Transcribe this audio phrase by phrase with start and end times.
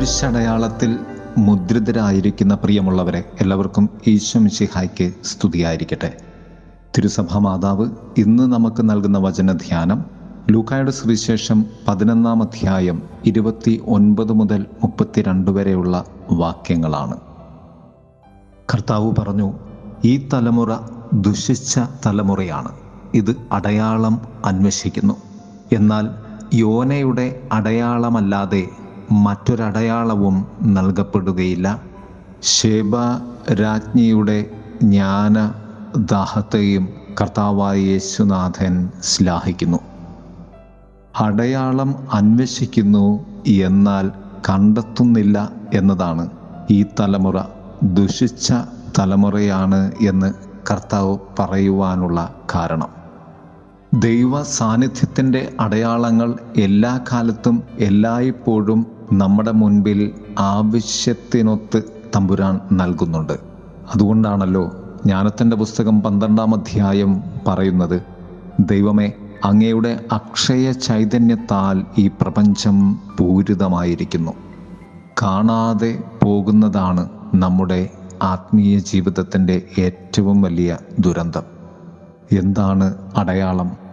[0.00, 0.98] കുരിശടയാളത്തിൽ
[1.38, 6.16] മുദ്രിതരായിരിക്കുന്ന പ്രിയമുള്ളവരെ എല്ലാവർക്കും ഈശ്വമിശിഹായ്ക്ക് സ്തുതിയായിരിക്കട്ടെ.
[6.96, 7.88] തിരുസഭ മാതാവ്
[8.18, 10.04] ഇന്ന് നമുക്ക് നൽകുന്ന വചനധ്യാനം
[10.50, 17.16] ലൂക്കായുടെ സുവിശേഷം പതിനൊന്നാം അധ്യായം ഇരുപത്തി ഒൻപത് മുതൽ മുപ്പത്തിരണ്ട് വരെയുള്ള വാക്യങ്ങളാണ്.
[18.74, 19.52] കർത്താവ് പറഞ്ഞു
[20.04, 20.76] ഈ തലമുറ
[21.12, 22.72] ദുഷിച്ച തലമുറയാണ്.
[23.14, 25.14] ഇത് അടയാളം അന്വേഷിക്കുന്നു.
[25.72, 26.08] എന്നാൽ
[26.54, 28.68] യോനയുടെ അടയാളമല്ലാതെ
[29.12, 31.80] മറ്റൊരടയാളവും നൽകപ്പെടുകയില്ല.
[32.42, 32.96] ശേബ
[33.52, 34.50] രാജ്ഞിയുടെ
[34.82, 35.52] ജ്ഞാന
[35.96, 36.88] ദാഹത്തെയും
[37.20, 39.78] കർത്താവായ യേശുനാഥൻ ശ്ലാഹിക്കുന്നു
[41.20, 44.12] അടയാളം അന്വേഷിക്കുന്നു എന്നാൽ
[44.50, 46.28] കണ്ടെത്തുന്നില്ല എന്നതാണ്.
[46.70, 47.42] ഈ തലമുറ
[47.82, 48.52] ദുഷിച്ച
[48.98, 50.34] തലമുറയാണ് എന്ന്
[50.70, 52.88] കർത്താവ് പറയുവാനുള്ള കാരണം.
[53.94, 61.82] ദൈവ സാന്നിധ്യത്തിന്റെ അടയാളങ്ങൾ എല്ലാ കാലത്തും എല്ലായ്പ്പോഴും നമ്മുടെ മുൻപിൽ ആവശ്യത്തിനൊത്ത്
[62.16, 63.32] തമ്പുരാൻ നൽകുന്നുണ്ട്.
[63.94, 64.66] അതുകൊണ്ടാണല്ലോ
[65.04, 68.02] ജ്ഞാനത്തിന്റെ പുസ്തകം പന്ത്രണ്ടാം അധ്യായം പറയുന്നത്
[68.60, 69.12] ദൈവമേ
[69.44, 74.32] അങ്ങയുടെ അക്ഷയ ചൈതന്യത്താൽ ഈ പ്രപഞ്ചം പൂരിതമായിരിക്കുന്നു.
[75.22, 77.88] കാണാതെ പോകുന്നതാണ് നമ്മുടെ
[78.22, 81.42] ആത്മീയ ജീവിതത്തിന്റെ ഏറ്റവും വലിയ ദുരന്തം.
[82.32, 83.89] എന്താണ് അടയാളം?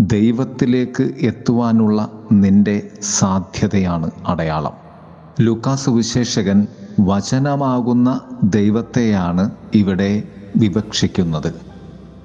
[0.00, 4.72] ദൈവത്തിലേക്ക് എത്തുവാനുള്ള നിന്റെ സാധ്യതയാണ് അടയാളം.
[5.40, 6.66] ലുക്കാസ് വിശേഷകൻ
[7.00, 10.22] വചനമാകുന്ന ദൈവത്തെയാണ് ഇവിടെ
[10.56, 11.54] വിവക്ഷിക്കുന്നത്.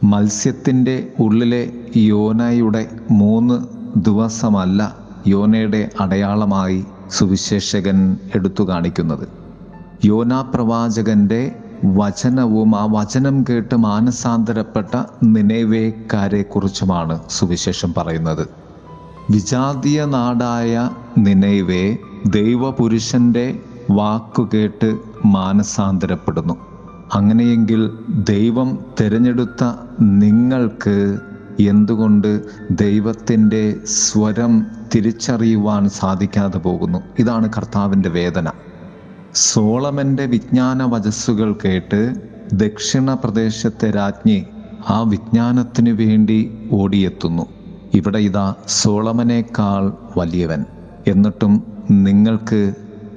[0.03, 3.66] മത്സ്യത്തിന്റെ ഉള്ളിലെ യോനയുടെ മൂന്ന്
[4.00, 4.95] ദിവസമല്ല
[5.28, 9.28] യോനയുടെ അടയാളമായി സുവിശേഷകൻ എടുത്തു കാണിക്കുന്നത്.
[10.06, 18.48] യോനാ പ്രവാചകന്റെ വചനവും ആ വചനം കേട്ട് മാനസാന്തരപ്പെട്ട നിനവേക്കാരെ കുറിച്ചുമാണ് സുവിശേഷം പറയുന്നത്.
[19.30, 23.59] വിജാതീയ നാടായ നിനൈവേ ദൈവപുരുഷന്റെ
[23.91, 26.53] വാക്കുകേട്ട് മാനസാന്തരപ്പെടുന്നു.
[27.14, 29.64] അങ്ങനെയെങ്കിൽ ദൈവം തിരഞ്ഞെടുത്ത
[30.00, 31.18] നിങ്ങൾക്ക്
[31.59, 34.66] എന്തുകൊണ്ട് ദൈവത്തിന്റെ സ്വരം
[34.96, 37.00] തിരിച്ചറിയുവാൻ സാധിക്കാതെ പോകുന്നു?
[37.20, 38.47] ഇതാണ് കർത്താവിന്റെ വേദന.
[39.36, 42.16] സോളമന്റെ വിജ്ഞാന വചസ്സുകൾ കേട്ട്
[42.53, 44.46] ദക്ഷിണ പ്രദേശത്തെ രാജ്ഞി
[44.90, 47.46] ആ വിജ്ഞാനത്തിനു വേണ്ടി ഓടിയെത്തുന്നു.
[47.94, 50.66] ഇവിടെ ഇതാ സോളമനേക്കാൾ വലിയവൻ.
[51.08, 52.74] എന്നിട്ടും നിങ്ങൾക്ക്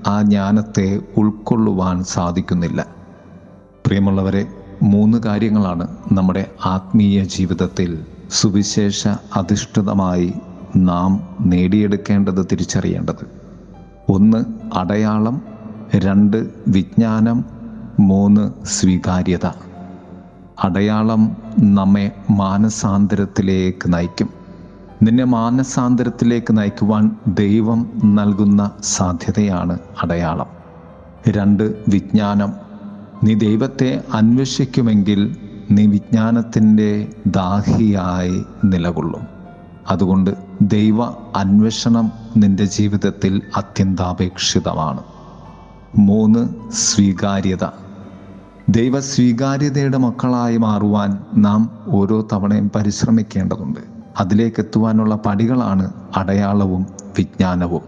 [0.06, 2.86] ആ ജ്ഞാനത്തെ ഉൾക്കൊള്ളുവാൻ സാധിക്കുന്നില്ല.
[3.86, 4.46] പ്രിയമുള്ളവരെ
[4.82, 7.98] മൂന്ന് കാര്യങ്ങളാണ് നമ്മുടെ ആത്മീയ ജീവിതത്തിൽ
[8.30, 10.32] സുവിശേഷ അധിഷ്ഠിതമായി
[10.76, 13.26] നാം നേടിയെടുക്കേണ്ടത് തിരിച്ചറിയേണ്ടത്.
[14.08, 15.53] ഒന്ന് അടയാളം.
[15.94, 17.44] രണ്ട് വിജ്ഞാനം
[18.00, 19.46] മൂന്ന് സ്വീകാര്യത.
[20.64, 24.28] അടയാളം നമ്മെ മാനസാന്തരത്തിലേക്ക് നയിക്കും.
[25.02, 30.46] നിന്നെ മാനസാന്തരത്തിലേക്ക് നയിക്കുവാൻ ദൈവം നൽകുന്ന സാധ്യതയാണ് അടയാളം.
[31.28, 32.52] രണ്ട് വിജ്ഞാനം.
[33.24, 35.36] നീ ദൈവത്തെ അന്വേഷിക്കുമെങ്കിൽ
[35.70, 39.26] നീ വിജ്ഞാനത്തിന്റെ ദാഹിയായി നിലകൊള്ളും.
[39.88, 40.30] അതുകൊണ്ട്
[40.62, 41.04] ദൈവ
[41.36, 45.00] അന്വേഷണം നിന്റെ ജീവിതത്തിൽ അത്യന്താപേക്ഷിതമാണ്.
[45.96, 47.66] മൂന്ന് സ്വീകാര്യത.
[48.68, 53.80] ദൈവ സ്വീകാര്യതയുടെ മക്കളായി മാറുവാൻ നാം ഓരോ തവണയും പരിശ്രമിക്കേണ്ടതുണ്ട്.
[54.20, 56.86] അതിലേക്ക് എത്തുവാനുള്ള പടികളാണ് അടയാളവും
[57.18, 57.82] വിജ്ഞാനവും.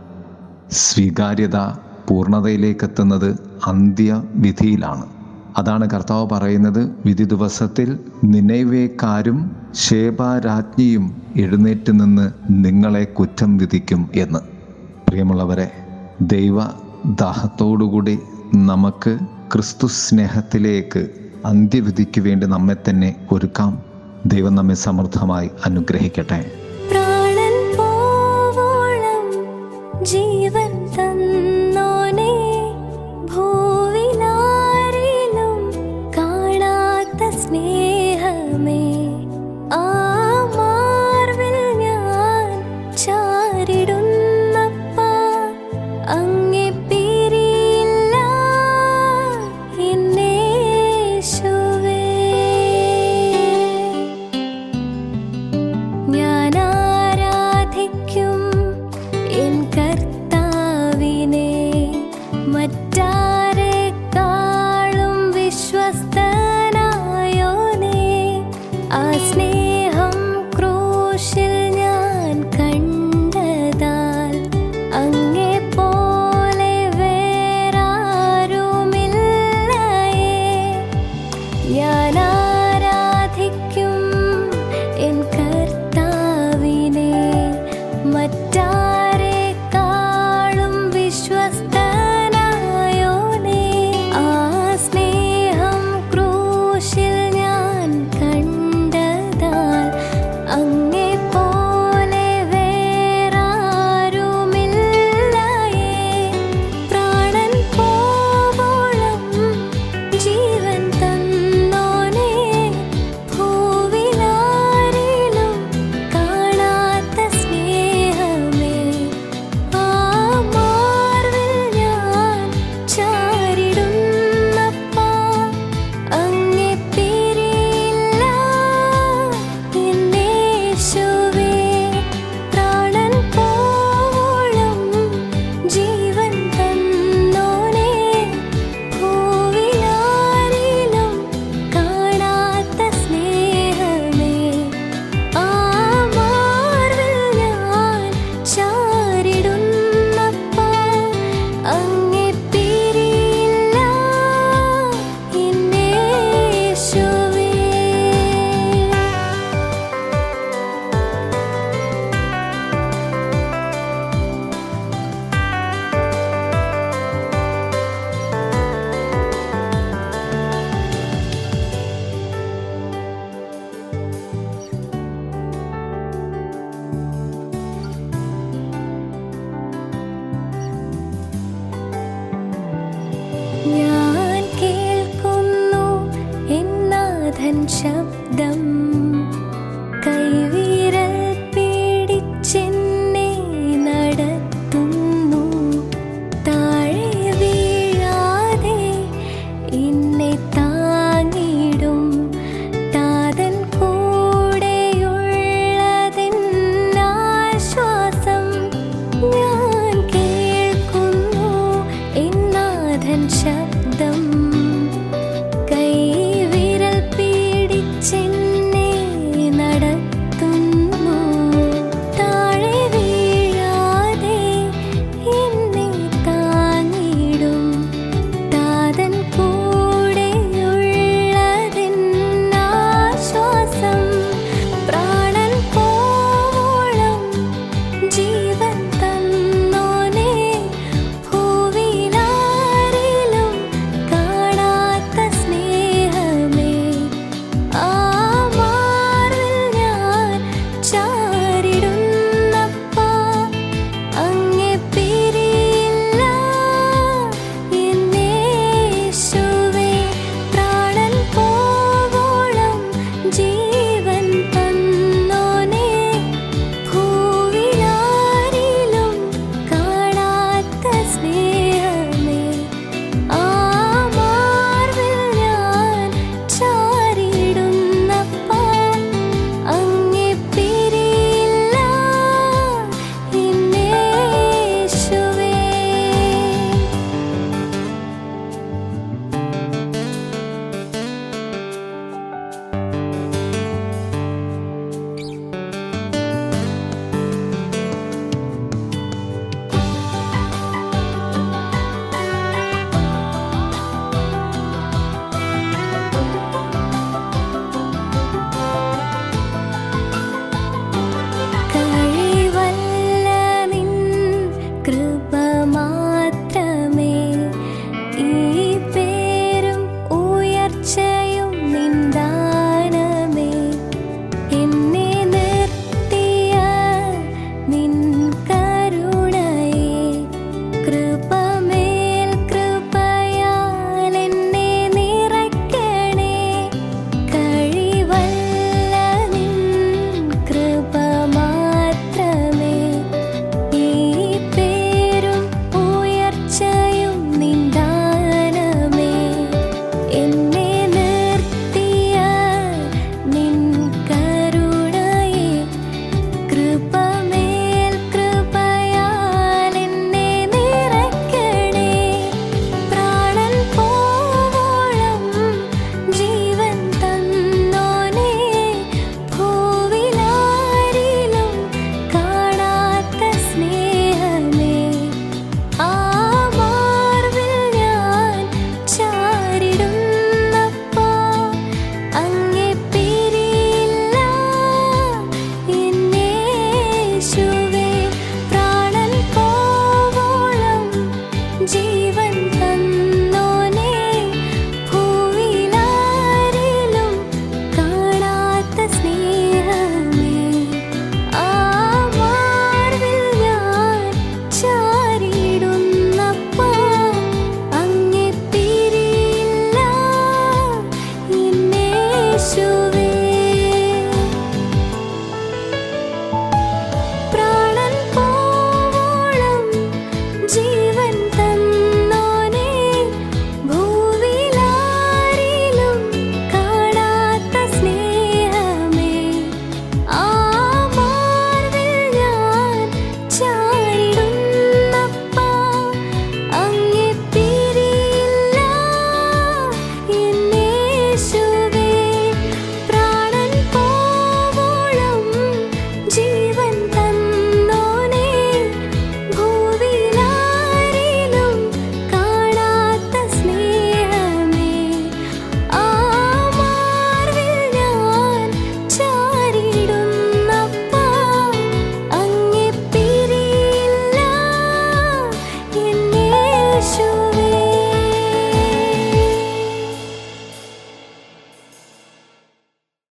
[0.71, 1.57] സ്വീകാര്യത
[2.09, 5.07] പൂർണതയിലേക്ക് എത്തുന്നത് അന്ത്യവിധിയിലാണ്.
[5.59, 14.39] അതാണ് കർത്താവ് പറയുന്നത് വിധി ദിവസത്തിൽ നിനൈവേക്കാരും ശേബാരാജ്ഞിയും എഴുന്നേറ്റ് നിന്ന് നിങ്ങളെ കുറ്റം വിധിക്കും എന്ന്.
[15.09, 15.71] പ്രിയമുള്ളവരെ
[16.21, 16.59] ദൈവ
[17.07, 18.19] ദാഹത്തോടുകൂടി
[18.55, 19.19] നമുക്ക്
[19.53, 21.09] ക്രിസ്തു സ്നേഹത്തിലേക്ക്
[21.47, 23.83] അന്ത്യവിധിക്ക് വേണ്ടി നമ്മെ തന്നെ ഒരുക്കാം.
[24.27, 26.51] ദൈവം നമ്മെ സമൃദ്ധമായി അനുഗ്രഹിക്കട്ടെ.
[30.03, 30.66] ജീവൻ